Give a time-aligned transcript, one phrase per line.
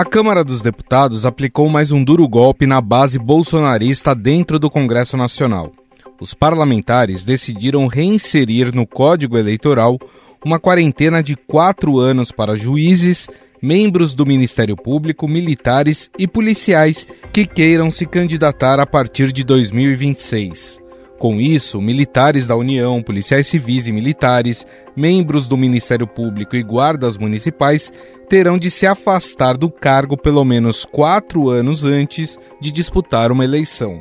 [0.00, 5.14] A Câmara dos Deputados aplicou mais um duro golpe na base bolsonarista dentro do Congresso
[5.14, 5.74] Nacional.
[6.18, 9.98] Os parlamentares decidiram reinserir no Código Eleitoral
[10.42, 13.28] uma quarentena de quatro anos para juízes,
[13.60, 20.79] membros do Ministério Público, militares e policiais que queiram se candidatar a partir de 2026.
[21.20, 24.66] Com isso, militares da União, policiais civis e militares,
[24.96, 27.92] membros do Ministério Público e guardas municipais
[28.26, 34.00] terão de se afastar do cargo pelo menos quatro anos antes de disputar uma eleição.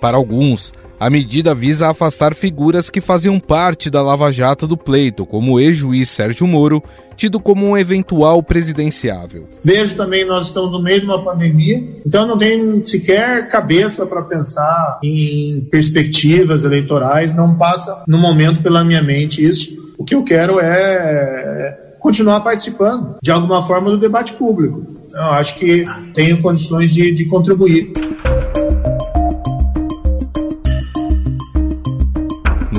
[0.00, 5.26] Para alguns, a medida visa afastar figuras que faziam parte da Lava Jato do pleito,
[5.26, 6.82] como o ex-juiz Sérgio Moro,
[7.16, 9.48] tido como um eventual presidenciável.
[9.64, 14.22] Vejo também nós estamos no meio de uma pandemia, então não tem sequer cabeça para
[14.22, 19.94] pensar em perspectivas eleitorais, não passa no momento pela minha mente isso.
[19.96, 24.84] O que eu quero é continuar participando de alguma forma do debate público.
[25.14, 27.92] Eu acho que tenho condições de, de contribuir.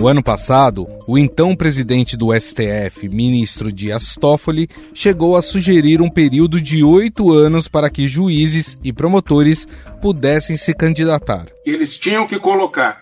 [0.06, 6.12] No ano passado, o então presidente do STF, ministro Dias Toffoli, chegou a sugerir um
[6.12, 9.68] período de oito anos para que juízes e promotores
[10.04, 11.48] pudessem se candidatar.
[11.66, 13.02] Eles tinham que colocar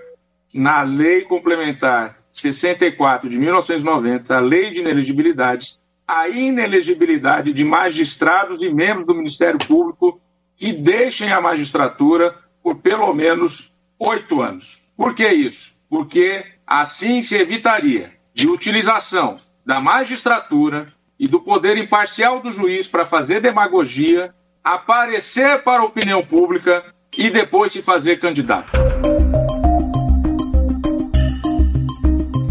[0.55, 8.69] na lei complementar 64 de 1990, a lei de inelegibilidades, a inelegibilidade de magistrados e
[8.69, 10.21] membros do Ministério Público
[10.55, 14.79] que deixem a magistratura por pelo menos oito anos.
[14.95, 15.73] Por que isso?
[15.89, 20.85] Porque Assim se evitaria de utilização da magistratura
[21.19, 24.33] e do poder imparcial do juiz para fazer demagogia,
[24.63, 26.83] aparecer para a opinião pública
[27.17, 28.71] e depois se fazer candidato.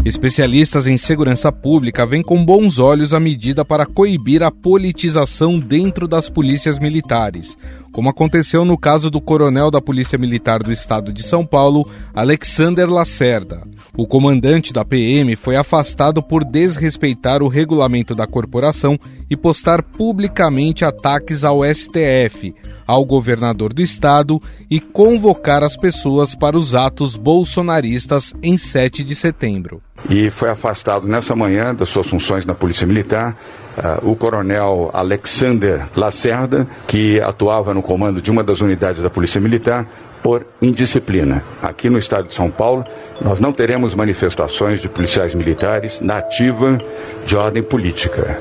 [0.05, 6.07] Especialistas em segurança pública veem com bons olhos a medida para coibir a politização dentro
[6.07, 7.57] das polícias militares,
[7.93, 12.89] como aconteceu no caso do coronel da Polícia Militar do Estado de São Paulo, Alexander
[12.89, 13.61] Lacerda.
[13.95, 20.83] O comandante da PM foi afastado por desrespeitar o regulamento da corporação e postar publicamente
[20.83, 22.55] ataques ao STF,
[22.87, 29.13] ao governador do estado e convocar as pessoas para os atos bolsonaristas em 7 de
[29.13, 29.79] setembro.
[30.09, 33.37] E foi afastado nessa manhã das suas funções na Polícia Militar
[33.77, 39.39] uh, o coronel Alexander Lacerda, que atuava no comando de uma das unidades da Polícia
[39.39, 39.87] Militar,
[40.23, 41.43] por indisciplina.
[41.61, 42.85] Aqui no estado de São Paulo,
[43.21, 46.77] nós não teremos manifestações de policiais militares na ativa
[47.25, 48.39] de ordem política.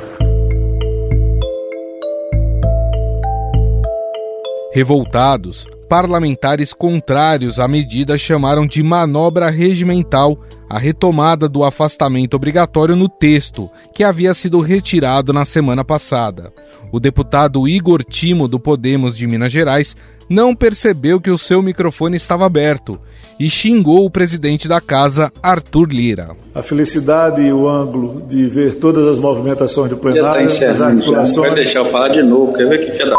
[4.74, 13.06] Revoltados, parlamentares contrários à medida chamaram de manobra regimental a retomada do afastamento obrigatório no
[13.06, 16.50] texto, que havia sido retirado na semana passada.
[16.90, 19.94] O deputado Igor Timo, do Podemos de Minas Gerais,
[20.26, 22.98] não percebeu que o seu microfone estava aberto
[23.38, 26.34] e xingou o presidente da casa, Arthur Lira.
[26.54, 31.48] A felicidade e o ângulo de ver todas as movimentações do plenário, tá as articulações...
[31.48, 33.16] Vai deixar eu falar de novo, quer ver que filha da...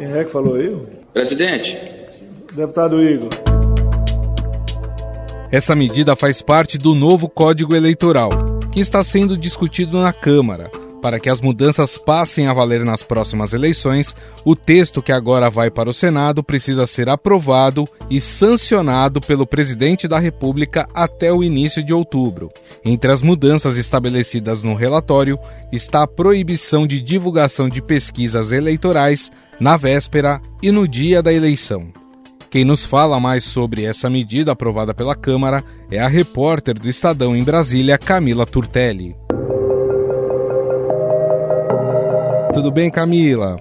[0.00, 0.74] Quem é que falou aí?
[1.12, 1.78] Presidente.
[2.56, 3.28] Deputado Igor.
[5.52, 8.30] Essa medida faz parte do novo Código Eleitoral,
[8.72, 10.70] que está sendo discutido na Câmara.
[11.02, 15.70] Para que as mudanças passem a valer nas próximas eleições, o texto que agora vai
[15.70, 21.84] para o Senado precisa ser aprovado e sancionado pelo presidente da República até o início
[21.84, 22.50] de outubro.
[22.82, 25.38] Entre as mudanças estabelecidas no relatório
[25.70, 31.92] está a proibição de divulgação de pesquisas eleitorais na véspera e no dia da eleição.
[32.50, 37.36] Quem nos fala mais sobre essa medida aprovada pela Câmara é a repórter do Estadão
[37.36, 39.14] em Brasília, Camila Turtelli.
[42.52, 43.56] Tudo bem, Camila?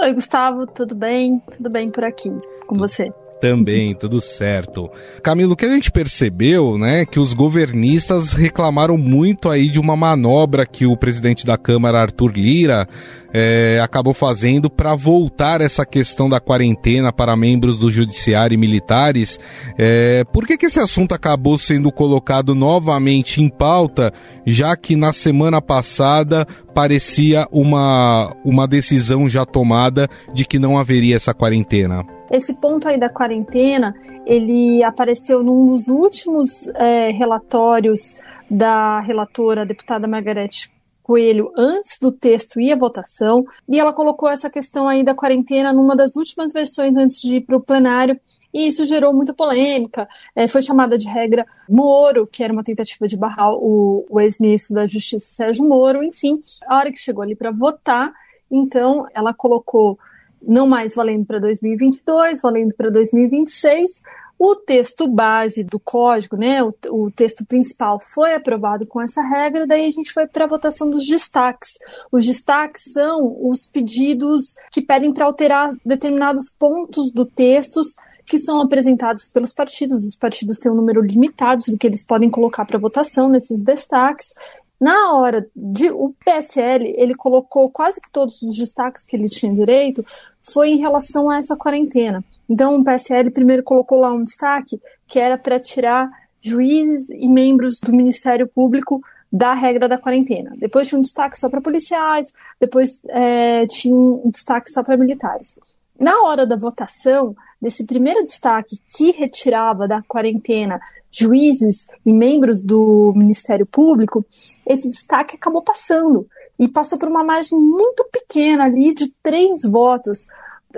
[0.00, 1.40] Oi, Gustavo, tudo bem?
[1.56, 2.30] Tudo bem por aqui
[2.66, 3.10] com você?
[3.40, 4.90] Também, tudo certo.
[5.22, 9.96] Camilo, o que a gente percebeu, né, que os governistas reclamaram muito aí de uma
[9.96, 12.88] manobra que o presidente da Câmara, Arthur Lira,
[13.32, 19.38] é, acabou fazendo para voltar essa questão da quarentena para membros do judiciário e militares.
[19.78, 24.12] É, por que, que esse assunto acabou sendo colocado novamente em pauta,
[24.44, 26.44] já que na semana passada
[26.74, 32.17] parecia uma, uma decisão já tomada de que não haveria essa quarentena?
[32.30, 33.94] Esse ponto aí da quarentena,
[34.26, 38.14] ele apareceu num dos últimos é, relatórios
[38.50, 40.70] da relatora, deputada Margarete
[41.02, 45.72] Coelho, antes do texto e a votação, e ela colocou essa questão aí da quarentena
[45.72, 48.20] numa das últimas versões antes de ir para o plenário,
[48.52, 50.06] e isso gerou muita polêmica.
[50.36, 54.74] É, foi chamada de regra Moro, que era uma tentativa de barrar o, o ex-ministro
[54.74, 56.42] da Justiça, Sérgio Moro, enfim.
[56.66, 58.12] A hora que chegou ali para votar,
[58.50, 59.98] então ela colocou
[60.42, 64.02] não mais valendo para 2022, valendo para 2026.
[64.38, 69.66] O texto base do código, né, o, o, texto principal foi aprovado com essa regra,
[69.66, 71.70] daí a gente foi para a votação dos destaques.
[72.12, 77.80] Os destaques são os pedidos que pedem para alterar determinados pontos do texto
[78.24, 80.04] que são apresentados pelos partidos.
[80.04, 84.34] Os partidos têm um número limitado do que eles podem colocar para votação nesses destaques,
[84.80, 89.52] na hora de o PSL, ele colocou quase que todos os destaques que ele tinha
[89.52, 90.04] direito
[90.40, 92.24] foi em relação a essa quarentena.
[92.48, 96.08] Então, o PSL primeiro colocou lá um destaque que era para tirar
[96.40, 100.54] juízes e membros do Ministério Público da regra da quarentena.
[100.56, 105.58] Depois tinha um destaque só para policiais, depois é, tinha um destaque só para militares.
[105.98, 113.12] Na hora da votação, desse primeiro destaque que retirava da quarentena juízes e membros do
[113.16, 114.24] Ministério Público,
[114.66, 116.28] esse destaque acabou passando
[116.58, 120.26] e passou por uma margem muito pequena ali de três votos.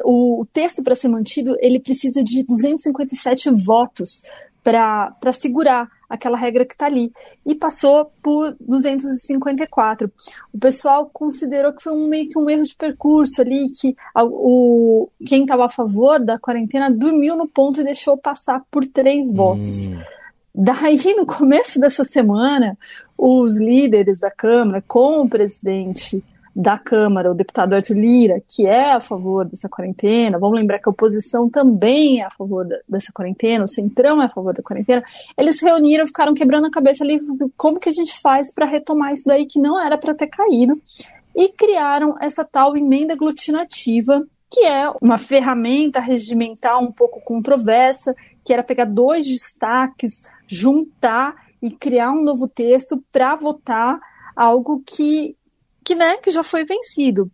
[0.05, 4.23] O, texto para ser mantido ele precisa de 257 votos
[4.63, 7.13] para segurar aquela regra que está ali.
[7.47, 10.11] E passou por 254.
[10.53, 14.25] O pessoal considerou que foi um, meio que um erro de percurso ali, que a,
[14.25, 19.33] o, quem estava a favor da quarentena dormiu no ponto e deixou passar por três
[19.33, 19.87] votos.
[20.55, 22.77] Daí, no começo dessa semana,
[23.17, 26.23] os líderes da Câmara, com o presidente
[26.55, 30.89] da Câmara, o deputado Arthur Lira, que é a favor dessa quarentena, vamos lembrar que
[30.89, 34.63] a oposição também é a favor da, dessa quarentena, o Centrão é a favor da
[34.63, 35.03] quarentena,
[35.39, 37.21] eles se reuniram, ficaram quebrando a cabeça ali,
[37.57, 40.81] como que a gente faz para retomar isso daí que não era para ter caído,
[41.37, 48.15] e criaram essa tal emenda aglutinativa que é uma ferramenta regimental um pouco controversa,
[48.45, 54.01] que era pegar dois destaques, juntar e criar um novo texto para votar
[54.35, 55.37] algo que,
[55.85, 57.31] que, né, que já foi vencido.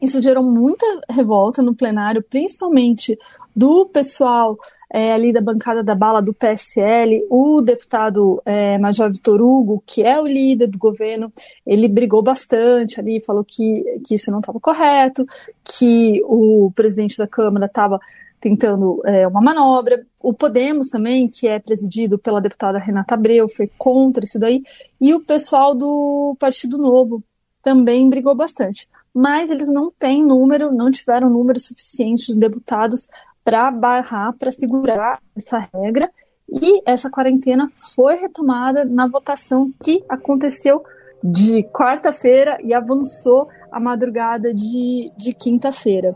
[0.00, 3.18] Isso gerou muita revolta no plenário, principalmente
[3.54, 4.58] do pessoal
[4.92, 10.02] é, ali da bancada da bala do PSL, o deputado é, Major Vitor Hugo, que
[10.02, 11.32] é o líder do governo,
[11.66, 15.26] ele brigou bastante ali, falou que, que isso não estava correto,
[15.64, 17.98] que o presidente da Câmara estava
[18.40, 20.06] tentando é, uma manobra.
[20.22, 24.62] O Podemos também, que é presidido pela deputada Renata Abreu, foi contra isso daí.
[25.00, 27.22] E o pessoal do Partido Novo
[27.62, 28.88] também brigou bastante.
[29.18, 33.08] Mas eles não têm número, não tiveram número suficiente de deputados
[33.42, 36.10] para barrar, para segurar essa regra.
[36.46, 40.84] E essa quarentena foi retomada na votação que aconteceu
[41.24, 46.14] de quarta-feira e avançou a madrugada de, de quinta-feira.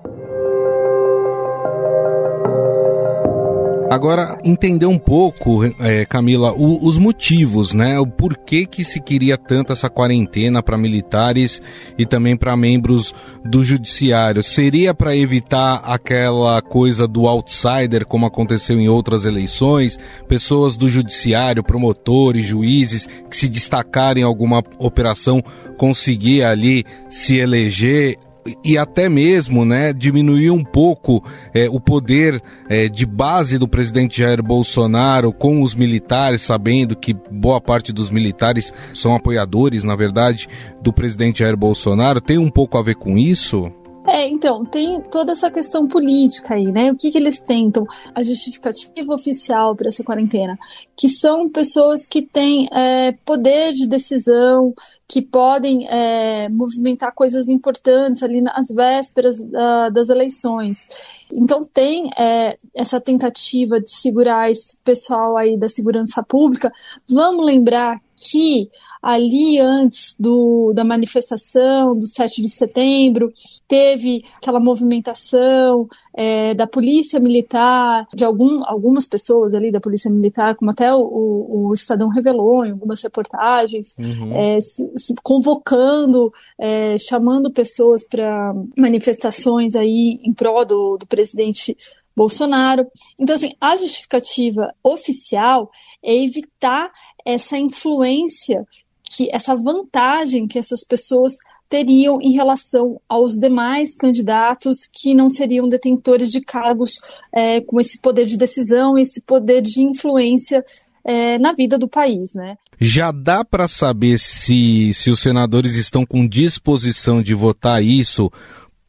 [3.91, 7.99] Agora, entender um pouco, é, Camila, o, os motivos, né?
[7.99, 11.61] O porquê que se queria tanto essa quarentena para militares
[11.99, 13.13] e também para membros
[13.45, 14.45] do judiciário.
[14.45, 19.99] Seria para evitar aquela coisa do outsider, como aconteceu em outras eleições?
[20.29, 25.43] Pessoas do judiciário, promotores, juízes, que se destacarem em alguma operação,
[25.77, 28.17] conseguir ali se eleger
[28.65, 31.23] e até mesmo né, diminuir um pouco
[31.55, 37.15] é, o poder é, de base do presidente Jair Bolsonaro com os militares, sabendo que
[37.31, 40.49] boa parte dos militares são apoiadores, na verdade,
[40.83, 42.21] do presidente Jair Bolsonaro.
[42.21, 43.73] Tem um pouco a ver com isso?
[44.07, 46.91] É, então, tem toda essa questão política aí, né?
[46.91, 47.85] O que, que eles tentam?
[48.15, 50.59] A justificativa oficial para essa quarentena,
[50.97, 54.73] que são pessoas que têm é, poder de decisão,
[55.07, 60.89] que podem é, movimentar coisas importantes ali nas vésperas da, das eleições.
[61.31, 66.73] Então, tem é, essa tentativa de segurar esse pessoal aí da segurança pública.
[67.09, 68.71] Vamos lembrar que
[69.03, 73.33] ali antes do, da manifestação do 7 de setembro,
[73.67, 80.55] teve aquela movimentação é, da polícia militar, de algum, algumas pessoas ali da polícia militar,
[80.55, 84.35] como até o, o, o Estadão revelou em algumas reportagens, uhum.
[84.35, 91.77] é, se, se convocando, é, chamando pessoas para manifestações aí em prol do, do presidente
[92.15, 92.87] Bolsonaro.
[93.19, 95.71] Então, assim, a justificativa oficial
[96.03, 96.91] é evitar
[97.25, 98.67] essa influência,
[99.11, 101.37] que essa vantagem que essas pessoas
[101.69, 107.01] teriam em relação aos demais candidatos que não seriam detentores de cargos
[107.33, 110.65] é, com esse poder de decisão, esse poder de influência
[111.05, 112.57] é, na vida do país, né?
[112.81, 118.31] Já dá para saber se, se os senadores estão com disposição de votar isso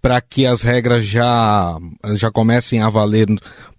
[0.02, 1.78] para que as regras já,
[2.16, 3.28] já comecem a valer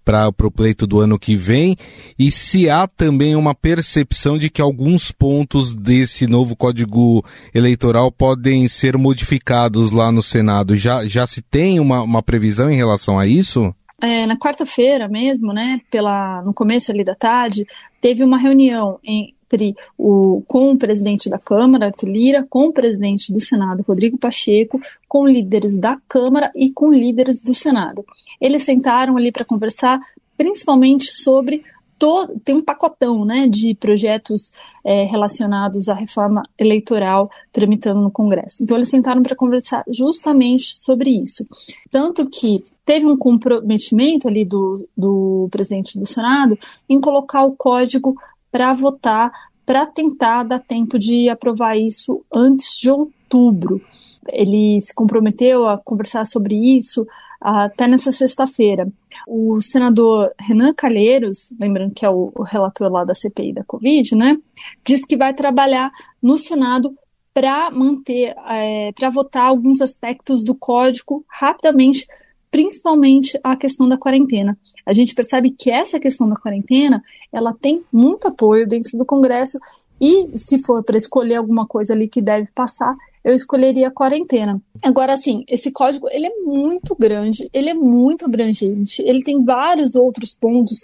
[0.04, 1.76] para o pleito do ano que vem
[2.18, 7.24] e se há também uma percepção de que alguns pontos desse novo código
[7.54, 10.74] eleitoral podem ser modificados lá no Senado.
[10.74, 13.74] Já, já se tem uma, uma previsão em relação a isso?
[14.00, 17.64] É, na quarta-feira mesmo, né, pela, no começo ali da tarde,
[18.00, 22.72] teve uma reunião em, entre o, com o presidente da Câmara, Arthur Lira, com o
[22.72, 28.04] presidente do Senado, Rodrigo Pacheco, com líderes da Câmara e com líderes do Senado.
[28.40, 30.00] Eles sentaram ali para conversar
[30.36, 31.62] principalmente sobre
[31.98, 34.50] todo, tem um pacotão né, de projetos
[34.84, 38.64] é, relacionados à reforma eleitoral tramitando no Congresso.
[38.64, 41.46] Então, eles sentaram para conversar justamente sobre isso.
[41.92, 48.16] Tanto que teve um comprometimento ali do, do presidente do Senado em colocar o código
[48.52, 49.32] para votar,
[49.66, 53.80] para tentar dar tempo de aprovar isso antes de outubro.
[54.28, 57.06] Ele se comprometeu a conversar sobre isso
[57.40, 58.86] até nessa sexta-feira.
[59.26, 64.38] O senador Renan Calheiros, lembrando que é o, relator lá da CPI da Covid, né,
[64.84, 65.90] disse que vai trabalhar
[66.22, 66.94] no Senado
[67.34, 72.06] para manter, é, para votar alguns aspectos do código rapidamente
[72.52, 74.56] principalmente a questão da quarentena.
[74.84, 79.58] A gente percebe que essa questão da quarentena, ela tem muito apoio dentro do Congresso
[79.98, 82.94] e se for para escolher alguma coisa ali que deve passar,
[83.24, 84.60] eu escolheria a quarentena.
[84.82, 89.94] Agora, assim, esse código ele é muito grande, ele é muito abrangente, ele tem vários
[89.94, 90.80] outros pontos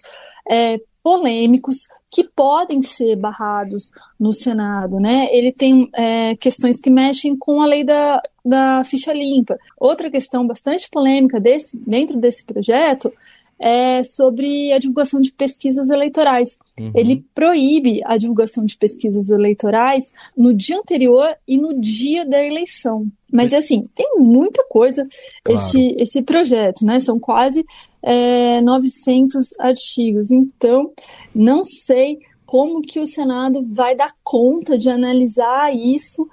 [0.50, 5.26] é, polêmicos que podem ser barrados no Senado, né?
[5.32, 9.58] Ele tem é, questões que mexem com a lei da, da ficha limpa.
[9.80, 13.10] Outra questão bastante polêmica desse, dentro desse projeto
[13.58, 16.58] é sobre a divulgação de pesquisas eleitorais.
[16.78, 16.92] Uhum.
[16.94, 23.06] Ele proíbe a divulgação de pesquisas eleitorais no dia anterior e no dia da eleição.
[23.32, 25.06] Mas assim, tem muita coisa
[25.42, 25.60] claro.
[25.62, 27.00] esse, esse projeto, né?
[27.00, 27.64] São quase
[28.02, 30.30] é, 900 artigos.
[30.30, 30.92] Então,
[31.34, 36.26] não sei como que o Senado vai dar conta de analisar isso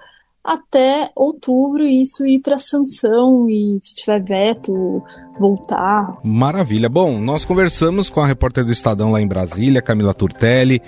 [0.45, 5.03] até outubro isso ir para sanção e se tiver veto
[5.39, 6.19] voltar.
[6.23, 6.87] Maravilha.
[6.87, 10.81] Bom, nós conversamos com a repórter do Estadão lá em Brasília, Camila Turtelli,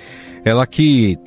[0.46, 1.18] ela que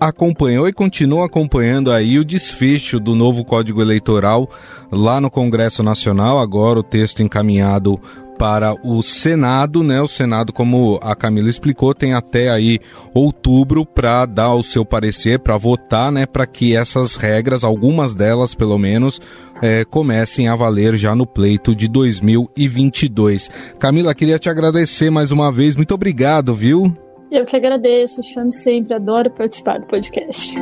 [0.00, 4.50] acompanhou e continua acompanhando aí o desfecho do novo Código Eleitoral
[4.90, 7.98] lá no Congresso Nacional, agora o texto encaminhado
[8.38, 10.00] para o Senado, né?
[10.00, 12.78] O Senado, como a Camila explicou, tem até aí
[13.14, 16.26] outubro para dar o seu parecer, para votar, né?
[16.26, 19.20] Para que essas regras, algumas delas pelo menos,
[19.62, 23.50] é, comecem a valer já no pleito de 2022.
[23.78, 25.76] Camila, queria te agradecer mais uma vez.
[25.76, 26.96] Muito obrigado, viu?
[27.30, 30.56] Eu que agradeço, chame sempre, adoro participar do podcast.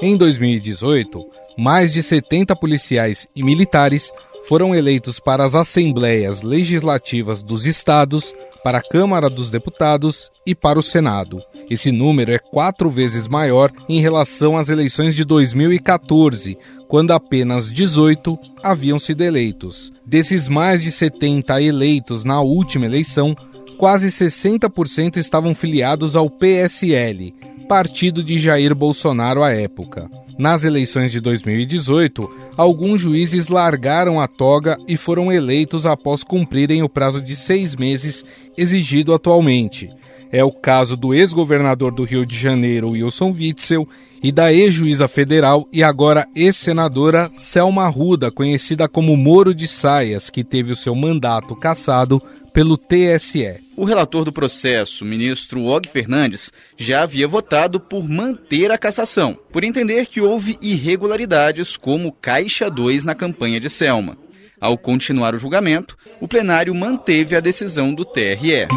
[0.00, 1.24] Em 2018,
[1.56, 4.12] mais de 70 policiais e militares
[4.48, 10.78] foram eleitos para as assembleias legislativas dos estados, para a Câmara dos Deputados e para
[10.78, 11.40] o Senado.
[11.70, 18.38] Esse número é quatro vezes maior em relação às eleições de 2014, quando apenas 18
[18.62, 19.92] haviam sido eleitos.
[20.04, 23.36] Desses mais de 70 eleitos na última eleição,
[23.78, 30.10] quase 60% estavam filiados ao PSL, partido de Jair Bolsonaro à época.
[30.38, 36.88] Nas eleições de 2018, alguns juízes largaram a toga e foram eleitos após cumprirem o
[36.88, 38.24] prazo de seis meses
[38.56, 39.90] exigido atualmente.
[40.32, 43.86] É o caso do ex-governador do Rio de Janeiro, Wilson Witzel,
[44.22, 50.42] e da ex-juíza federal e agora ex-senadora Selma Ruda, conhecida como Moro de Saias, que
[50.42, 53.60] teve o seu mandato cassado pelo TSE.
[53.82, 59.64] O relator do processo, ministro Og Fernandes, já havia votado por manter a cassação, por
[59.64, 64.16] entender que houve irregularidades como Caixa 2 na campanha de Selma.
[64.60, 68.68] Ao continuar o julgamento, o plenário manteve a decisão do TRE.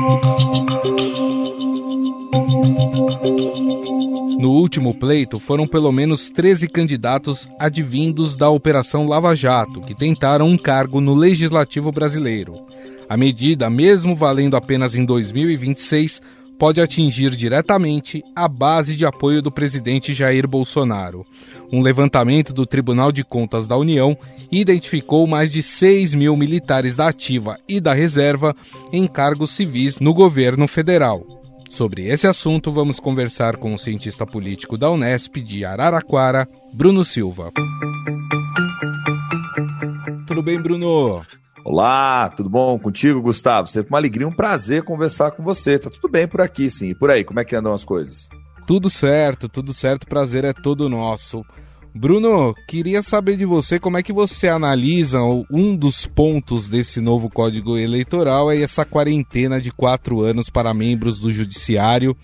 [4.39, 10.47] No último pleito, foram pelo menos 13 candidatos advindos da Operação Lava Jato que tentaram
[10.47, 12.65] um cargo no Legislativo brasileiro.
[13.07, 16.21] A medida, mesmo valendo apenas em 2026,
[16.57, 21.25] pode atingir diretamente a base de apoio do presidente Jair Bolsonaro.
[21.71, 24.17] Um levantamento do Tribunal de Contas da União
[24.51, 28.55] identificou mais de 6 mil militares da ativa e da reserva
[28.91, 31.25] em cargos civis no governo federal.
[31.69, 37.51] Sobre esse assunto, vamos conversar com o cientista político da Unesp de Araraquara, Bruno Silva.
[40.25, 41.21] Tudo bem, Bruno?
[41.67, 43.67] Olá, tudo bom contigo, Gustavo?
[43.67, 45.79] Sempre uma alegria, um prazer conversar com você.
[45.79, 46.89] Tá tudo bem por aqui, sim.
[46.89, 48.29] E por aí, como é que andam as coisas?
[48.67, 50.05] Tudo certo, tudo certo.
[50.05, 51.43] Prazer é todo nosso.
[51.91, 55.19] Bruno, queria saber de você como é que você analisa
[55.49, 61.19] um dos pontos desse novo Código Eleitoral é essa quarentena de quatro anos para membros
[61.19, 62.15] do Judiciário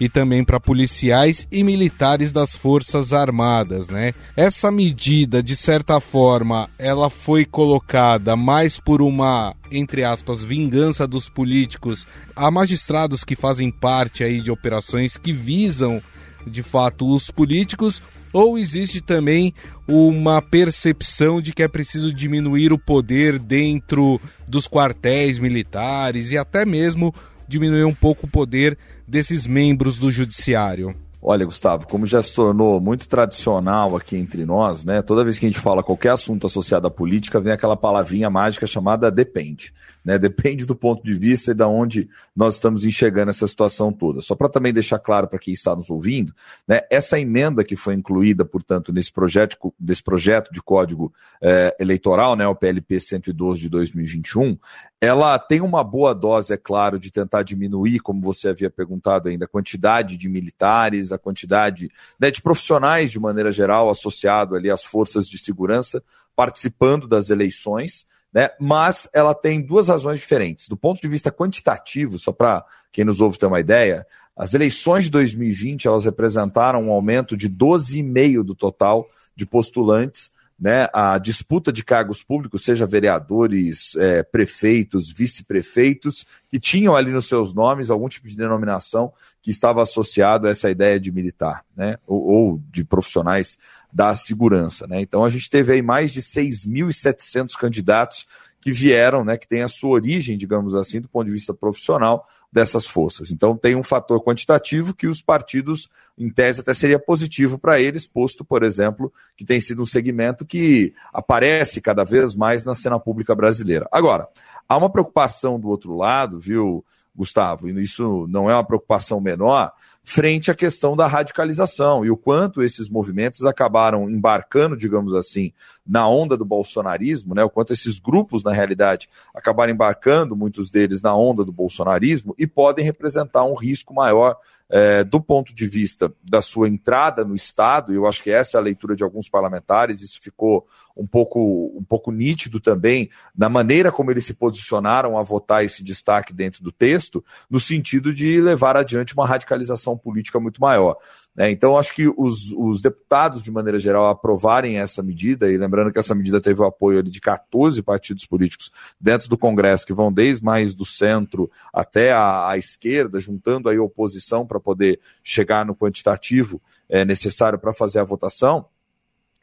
[0.00, 4.12] e também para policiais e militares das Forças Armadas, né?
[4.36, 11.28] Essa medida, de certa forma, ela foi colocada mais por uma, entre aspas, vingança dos
[11.28, 16.00] políticos a magistrados que fazem parte aí de operações que visam
[16.46, 18.00] de fato os políticos
[18.32, 19.54] ou existe também
[19.86, 26.64] uma percepção de que é preciso diminuir o poder dentro dos quartéis militares e até
[26.64, 27.14] mesmo
[27.48, 28.76] diminuir um pouco o poder
[29.06, 30.94] desses membros do judiciário?
[31.20, 35.02] Olha, Gustavo, como já se tornou muito tradicional aqui entre nós, né?
[35.02, 38.68] Toda vez que a gente fala qualquer assunto associado à política, vem aquela palavrinha mágica
[38.68, 39.74] chamada depende.
[40.04, 40.16] Né?
[40.16, 44.22] Depende do ponto de vista e da onde nós estamos enxergando essa situação toda.
[44.22, 46.32] Só para também deixar claro para quem está nos ouvindo,
[46.66, 46.82] né?
[46.88, 51.12] essa emenda que foi incluída, portanto, nesse projeto, desse projeto de código
[51.42, 52.46] é, eleitoral, né?
[52.46, 54.56] o PLP 112 de 2021,
[55.00, 59.44] ela tem uma boa dose, é claro, de tentar diminuir, como você havia perguntado ainda,
[59.44, 64.82] a quantidade de militares, a quantidade né, de profissionais de maneira geral associado ali às
[64.82, 66.02] forças de segurança
[66.34, 68.50] participando das eleições, né?
[68.60, 70.68] Mas ela tem duas razões diferentes.
[70.68, 75.04] Do ponto de vista quantitativo, só para quem nos ouve ter uma ideia, as eleições
[75.04, 81.72] de 2020 elas representaram um aumento de 12,5 do total de postulantes né, a disputa
[81.72, 88.08] de cargos públicos, seja vereadores, é, prefeitos, vice-prefeitos, que tinham ali nos seus nomes algum
[88.08, 92.82] tipo de denominação que estava associado a essa ideia de militar, né, ou, ou de
[92.82, 93.56] profissionais
[93.92, 94.86] da segurança.
[94.86, 95.00] Né.
[95.00, 98.26] Então a gente teve aí mais de 6.700 candidatos
[98.60, 102.26] que vieram, né, que têm a sua origem, digamos assim, do ponto de vista profissional,
[102.50, 103.30] dessas forças.
[103.30, 108.06] Então tem um fator quantitativo que os partidos, em tese, até seria positivo para eles,
[108.06, 112.98] posto, por exemplo, que tem sido um segmento que aparece cada vez mais na cena
[112.98, 113.86] pública brasileira.
[113.92, 114.28] Agora,
[114.68, 119.72] há uma preocupação do outro lado, viu, Gustavo, e isso não é uma preocupação menor,
[120.08, 125.52] frente à questão da radicalização e o quanto esses movimentos acabaram embarcando, digamos assim,
[125.86, 127.44] na onda do bolsonarismo, né?
[127.44, 132.46] O quanto esses grupos, na realidade, acabaram embarcando, muitos deles, na onda do bolsonarismo e
[132.46, 134.38] podem representar um risco maior
[134.70, 138.56] é, do ponto de vista da sua entrada no Estado, e eu acho que essa
[138.56, 143.48] é a leitura de alguns parlamentares, isso ficou um pouco, um pouco nítido também na
[143.48, 148.40] maneira como eles se posicionaram a votar esse destaque dentro do texto, no sentido de
[148.40, 150.96] levar adiante uma radicalização política muito maior.
[151.34, 151.50] Né?
[151.50, 155.98] Então, acho que os, os, deputados, de maneira geral, aprovarem essa medida, e lembrando que
[155.98, 160.44] essa medida teve o apoio de 14 partidos políticos dentro do Congresso, que vão desde
[160.44, 166.60] mais do centro até a, a esquerda, juntando aí oposição para poder chegar no quantitativo
[166.88, 168.66] é, necessário para fazer a votação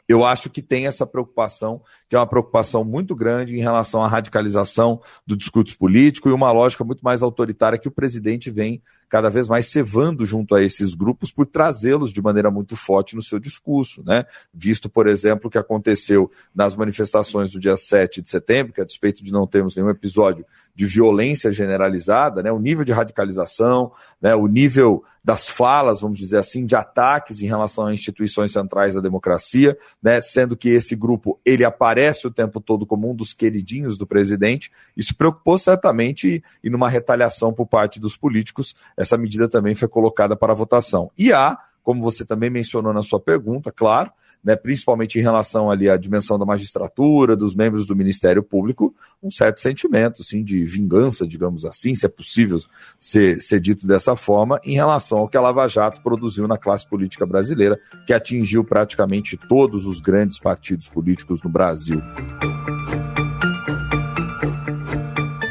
[0.08, 4.08] eu acho que tem essa preocupação, que é uma preocupação muito grande em relação à
[4.08, 9.30] radicalização do discurso político e uma lógica muito mais autoritária que o presidente vem cada
[9.30, 13.40] vez mais cevando junto a esses grupos por trazê-los de maneira muito forte no seu
[13.40, 14.26] discurso, né?
[14.54, 18.86] Visto, por exemplo, o que aconteceu nas manifestações do dia 7 de setembro, que a
[18.86, 22.52] despeito de não termos nenhum episódio de violência generalizada, né?
[22.52, 23.92] O nível de radicalização,
[24.22, 24.36] né?
[24.36, 29.02] O nível das falas, vamos dizer assim, de ataques em relação a instituições centrais da
[29.02, 30.22] democracia, né?
[30.22, 34.70] Sendo que esse grupo ele aparece o tempo todo como um dos queridinhos do presidente.
[34.96, 40.36] Isso preocupou certamente e numa retaliação por parte dos políticos essa medida também foi colocada
[40.36, 41.12] para votação.
[41.18, 44.12] E há, como você também mencionou na sua pergunta, claro,
[44.46, 49.32] né, principalmente em relação ali à dimensão da magistratura, dos membros do Ministério Público, um
[49.32, 52.60] certo sentimento assim, de vingança, digamos assim, se é possível
[53.00, 56.88] ser, ser dito dessa forma, em relação ao que a Lava Jato produziu na classe
[56.88, 62.00] política brasileira, que atingiu praticamente todos os grandes partidos políticos no Brasil.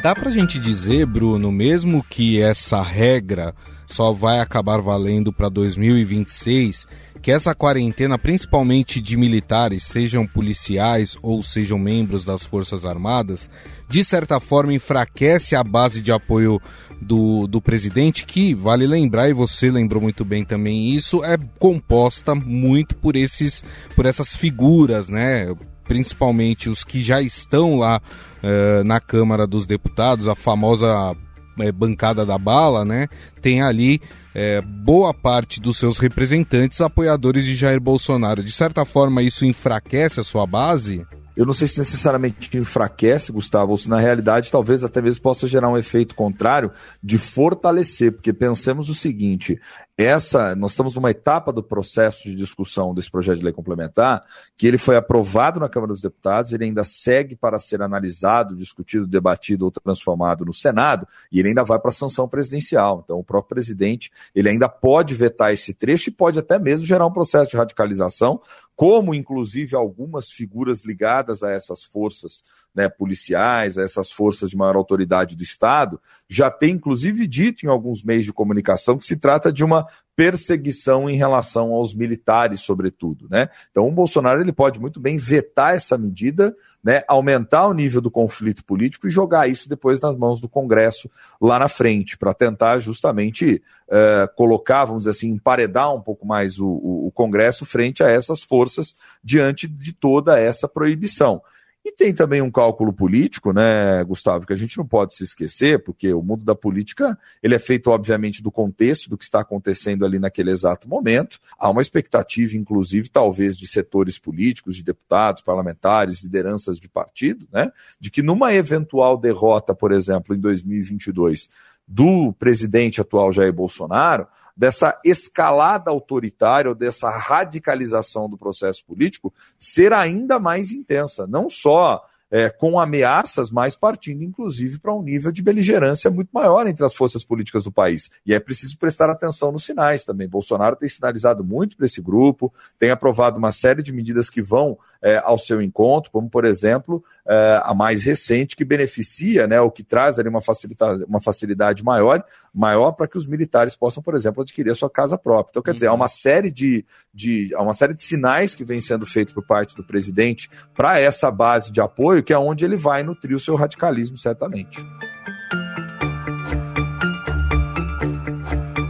[0.05, 3.55] Dá pra gente dizer, Bruno, mesmo que essa regra
[3.87, 6.87] só vai acabar valendo para 2026,
[7.23, 13.49] que essa quarentena, principalmente de militares, sejam policiais ou sejam membros das Forças Armadas,
[13.89, 16.61] de certa forma enfraquece a base de apoio
[17.01, 22.35] do, do presidente, que, vale lembrar, e você lembrou muito bem também isso, é composta
[22.35, 23.65] muito por, esses,
[23.97, 25.47] por essas figuras, né?
[25.85, 28.01] Principalmente os que já estão lá
[28.43, 33.09] uh, na Câmara dos Deputados, a famosa uh, bancada da bala, né?
[33.41, 34.01] Tem ali
[34.35, 38.43] uh, boa parte dos seus representantes apoiadores de Jair Bolsonaro.
[38.43, 41.07] De certa forma, isso enfraquece a sua base?
[41.37, 45.47] Eu não sei se necessariamente enfraquece, Gustavo, ou se na realidade talvez até mesmo possa
[45.49, 46.71] gerar um efeito contrário
[47.03, 49.61] de fortalecer, porque pensemos o seguinte:
[49.97, 54.25] essa, nós estamos numa etapa do processo de discussão desse projeto de lei complementar,
[54.57, 59.07] que ele foi aprovado na Câmara dos Deputados, ele ainda segue para ser analisado, discutido,
[59.07, 63.03] debatido ou transformado no Senado, e ele ainda vai para a sanção presidencial.
[63.05, 67.07] Então, o próprio presidente, ele ainda pode vetar esse trecho e pode até mesmo gerar
[67.07, 68.41] um processo de radicalização,
[68.75, 72.43] como inclusive algumas figuras ligadas a essas forças
[72.75, 78.03] né, policiais, essas forças de maior autoridade do Estado, já tem inclusive dito em alguns
[78.03, 83.49] meios de comunicação que se trata de uma perseguição em relação aos militares, sobretudo, né?
[83.71, 88.11] Então, o Bolsonaro ele pode muito bem vetar essa medida, né, aumentar o nível do
[88.11, 91.11] conflito político e jogar isso depois nas mãos do Congresso
[91.41, 96.61] lá na frente, para tentar justamente uh, colocar, vamos dizer assim, emparedar um pouco mais
[96.61, 101.43] o, o, o Congresso frente a essas forças diante de toda essa proibição.
[101.85, 105.85] E tem também um cálculo político, né, Gustavo, que a gente não pode se esquecer,
[105.85, 110.03] porque o mundo da política ele é feito, obviamente, do contexto do que está acontecendo
[110.03, 111.39] ali naquele exato momento.
[111.59, 117.71] Há uma expectativa, inclusive, talvez, de setores políticos, de deputados, parlamentares, lideranças de partido, né,
[118.01, 121.51] de que numa eventual derrota, por exemplo, em 2022,
[121.87, 129.93] do presidente atual Jair Bolsonaro, dessa escalada autoritária ou dessa radicalização do processo político ser
[129.93, 135.43] ainda mais intensa, não só é, com ameaças, mas partindo inclusive para um nível de
[135.43, 138.11] beligerância muito maior entre as forças políticas do país.
[138.27, 140.29] E é preciso prestar atenção nos sinais também.
[140.29, 144.79] Bolsonaro tem sinalizado muito para esse grupo, tem aprovado uma série de medidas que vão
[145.05, 149.71] é, ao seu encontro, como por exemplo é, a mais recente, que beneficia, né, o
[149.71, 154.15] que traz ali uma, facilidade, uma facilidade maior, maior para que os militares possam, por
[154.15, 155.53] exemplo, adquirir a sua casa própria.
[155.53, 155.75] Então, quer uhum.
[155.75, 159.35] dizer, há uma série de, de, há uma série de sinais que vem sendo feitos
[159.35, 163.37] por parte do presidente para essa base de apoio, que é onde ele vai nutrir
[163.37, 164.85] o seu radicalismo, certamente.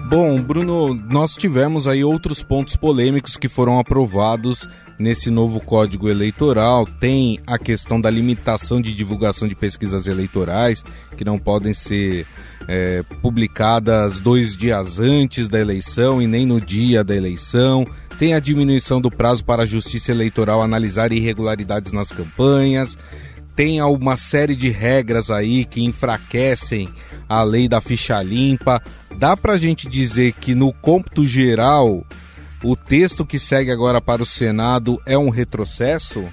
[0.08, 6.86] Bom, Bruno, nós tivemos aí outros pontos polêmicos que foram aprovados nesse novo Código Eleitoral.
[6.86, 10.84] Tem a questão da limitação de divulgação de pesquisas eleitorais,
[11.16, 12.28] que não podem ser
[12.68, 17.86] é, publicadas dois dias antes da eleição e nem no dia da eleição.
[18.18, 22.96] Tem a diminuição do prazo para a Justiça Eleitoral analisar irregularidades nas campanhas
[23.56, 26.88] tem uma série de regras aí que enfraquecem
[27.28, 28.82] a lei da ficha limpa.
[29.16, 32.04] Dá para a gente dizer que no cômputo geral,
[32.62, 36.24] o texto que segue agora para o Senado é um retrocesso?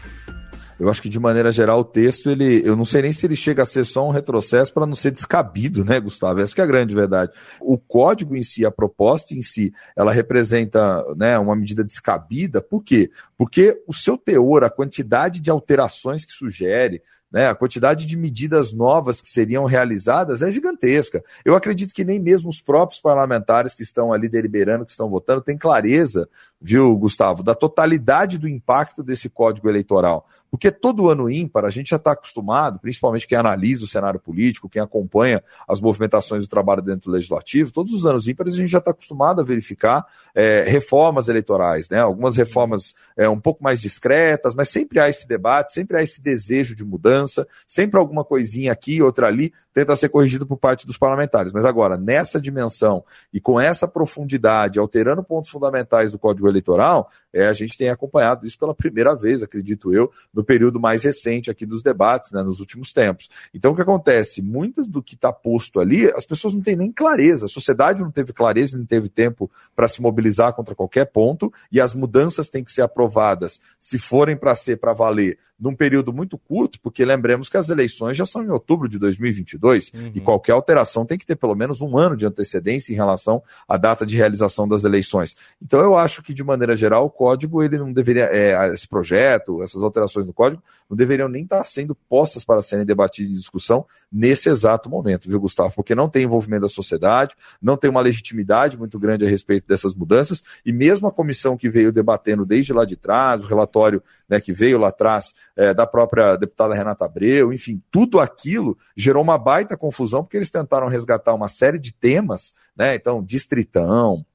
[0.82, 3.36] Eu acho que de maneira geral o texto, ele, eu não sei nem se ele
[3.36, 6.41] chega a ser só um retrocesso para não ser descabido, né, Gustavo?
[6.41, 7.32] Essa é a grande verdade.
[7.60, 12.63] O código em si, a proposta em si, ela representa, né, uma medida descabida.
[12.63, 13.12] Por quê?
[13.38, 18.74] Porque o seu teor, a quantidade de alterações que sugere, né, a quantidade de medidas
[18.74, 21.24] novas que seriam realizadas é gigantesca.
[21.46, 25.41] Eu acredito que nem mesmo os próprios parlamentares que estão ali deliberando, que estão votando,
[25.41, 26.28] têm clareza,
[26.60, 30.28] viu, Gustavo, da totalidade do impacto desse código eleitoral.
[30.52, 34.68] Porque todo ano ímpar, a gente já está acostumado, principalmente quem analisa o cenário político,
[34.68, 38.70] quem acompanha as movimentações do trabalho dentro do legislativo, todos os anos ímpares a gente
[38.70, 42.02] já está acostumado a verificar é, reformas eleitorais, né?
[42.02, 46.22] Algumas reformas é, um pouco mais discretas, mas sempre há esse debate, sempre há esse
[46.22, 50.98] desejo de mudança, sempre alguma coisinha aqui, outra ali, tenta ser corrigido por parte dos
[50.98, 51.52] parlamentares.
[51.52, 53.04] Mas agora, nessa dimensão
[53.34, 58.46] e com essa profundidade, alterando pontos fundamentais do Código Eleitoral, é, a gente tem acompanhado
[58.46, 62.60] isso pela primeira vez, acredito eu, no período mais recente aqui dos debates, né, nos
[62.60, 63.30] últimos tempos.
[63.54, 64.42] Então, o que acontece?
[64.42, 68.12] Muitas do que está posto ali, as pessoas não têm nem clareza, a sociedade não
[68.12, 72.64] teve clareza, não teve tempo para se mobilizar contra qualquer ponto, e as mudanças têm
[72.64, 77.48] que ser aprovadas, se forem para ser para valer, num período muito curto, porque lembremos
[77.48, 79.61] que as eleições já são em outubro de 2022
[79.93, 80.12] uhum.
[80.13, 83.78] e qualquer alteração tem que ter pelo menos um ano de antecedência em relação à
[83.78, 85.36] data de realização das eleições.
[85.62, 89.62] Então eu acho que de maneira geral o código ele não deveria, é, esse projeto,
[89.62, 93.86] essas alterações no código não deveriam nem estar sendo postas para serem debatidas em discussão
[94.12, 95.74] nesse exato momento, viu Gustavo?
[95.74, 99.95] Porque não tem envolvimento da sociedade, não tem uma legitimidade muito grande a respeito dessas
[99.95, 104.41] mudanças e mesmo a comissão que veio debatendo desde lá de trás, o relatório né,
[104.41, 109.38] que veio lá atrás é, da própria deputada Renata Abreu, enfim, tudo aquilo gerou uma
[109.52, 112.96] baita confusão, porque eles tentaram resgatar uma série de temas, né?
[112.96, 114.26] Então, distritão,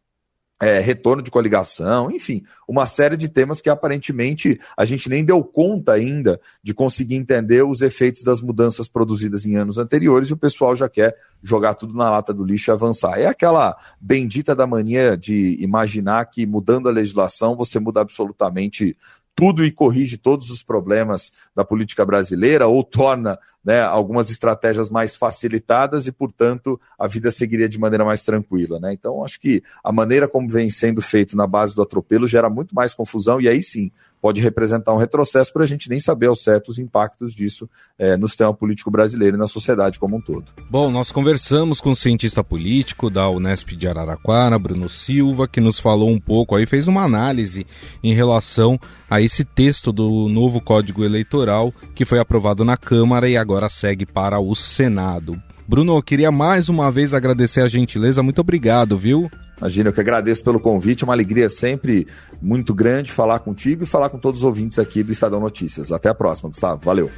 [0.61, 5.43] é, retorno de coligação, enfim, uma série de temas que aparentemente a gente nem deu
[5.43, 10.37] conta ainda de conseguir entender os efeitos das mudanças produzidas em anos anteriores e o
[10.37, 13.19] pessoal já quer jogar tudo na lata do lixo e avançar.
[13.19, 18.95] É aquela bendita da mania de imaginar que mudando a legislação você muda absolutamente
[19.37, 25.17] tudo e corrige todos os problemas da política brasileira ou torna né, algumas estratégias mais
[25.17, 28.79] facilitadas e, portanto, a vida seguiria de maneira mais tranquila.
[28.79, 28.93] Né?
[28.93, 32.73] Então, acho que a maneira como vem sendo feito na base do atropelo gera muito
[32.73, 33.91] mais confusão e aí sim
[34.27, 38.17] pode representar um retrocesso para a gente nem saber ao certo os impactos disso é,
[38.17, 40.47] no sistema político brasileiro e na sociedade como um todo.
[40.69, 45.79] Bom, nós conversamos com o cientista político da Unesp de Araraquara, Bruno Silva, que nos
[45.79, 47.69] falou um pouco aí, fez uma análise
[48.03, 53.37] em relação a esse texto do novo Código Eleitoral que foi aprovado na Câmara e
[53.37, 55.41] agora segue para o Senado.
[55.69, 58.23] Bruno, eu queria mais uma vez agradecer a gentileza.
[58.23, 59.31] Muito obrigado, viu?
[59.59, 62.07] Imagina, eu que agradeço pelo convite, uma alegria sempre
[62.41, 65.91] muito grande falar contigo e falar com todos os ouvintes aqui do Estadão Notícias.
[65.91, 66.83] Até a próxima, Gustavo.
[66.85, 67.11] Valeu.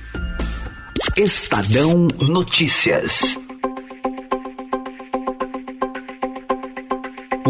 [1.16, 3.38] Estadão Notícias.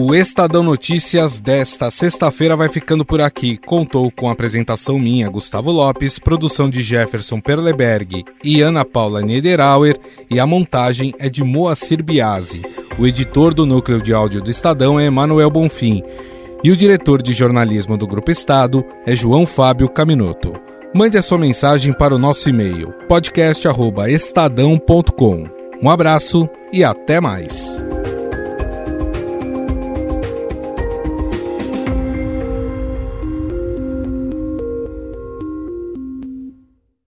[0.00, 3.56] O Estadão Notícias desta sexta-feira vai ficando por aqui.
[3.56, 9.98] Contou com apresentação minha, Gustavo Lopes, produção de Jefferson Perleberg e Ana Paula Niederauer
[10.30, 12.62] e a montagem é de Moacir Biasi.
[12.96, 16.04] O editor do núcleo de áudio do Estadão é Emanuel Bonfim
[16.62, 20.52] e o diretor de jornalismo do Grupo Estado é João Fábio Caminoto.
[20.94, 25.48] Mande a sua mensagem para o nosso e-mail podcast@estadão.com.
[25.82, 27.88] Um abraço e até mais.